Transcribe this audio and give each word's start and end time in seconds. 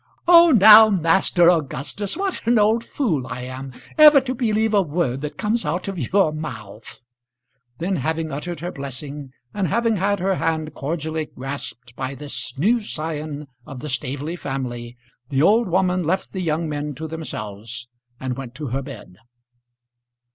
Oh 0.27 0.49
now, 0.49 0.89
Master 0.89 1.47
Augustus, 1.51 2.17
what 2.17 2.47
an 2.47 2.57
old 2.57 2.83
fool 2.83 3.27
I 3.27 3.41
am 3.43 3.71
ever 3.99 4.19
to 4.21 4.33
believe 4.33 4.73
a 4.73 4.81
word 4.81 5.21
that 5.21 5.37
comes 5.37 5.63
out 5.63 5.87
of 5.87 5.99
your 6.11 6.33
mouth." 6.33 7.03
Then 7.77 7.97
having 7.97 8.31
uttered 8.31 8.61
her 8.61 8.71
blessing, 8.71 9.31
and 9.53 9.67
having 9.67 9.97
had 9.97 10.19
her 10.19 10.33
hand 10.37 10.73
cordially 10.73 11.27
grasped 11.27 11.95
by 11.95 12.15
this 12.15 12.51
new 12.57 12.81
scion 12.81 13.45
of 13.67 13.81
the 13.81 13.89
Staveley 13.89 14.35
family, 14.37 14.97
the 15.29 15.43
old 15.43 15.67
woman 15.67 16.01
left 16.03 16.33
the 16.33 16.41
young 16.41 16.67
men 16.67 16.95
to 16.95 17.07
themselves, 17.07 17.87
and 18.19 18.35
went 18.35 18.55
to 18.55 18.69
her 18.69 18.81
bed. 18.81 19.17